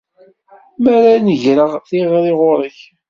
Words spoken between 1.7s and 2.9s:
tiɣri ɣur-k.